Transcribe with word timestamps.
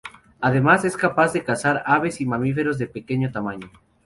Además, 0.39 0.83
es 0.83 0.97
capaz 0.97 1.31
de 1.31 1.43
cazar 1.43 1.83
aves 1.85 2.21
y 2.21 2.25
mamíferos 2.25 2.79
de 2.79 2.87
pequeño 2.87 3.31
tamaño. 3.31 3.69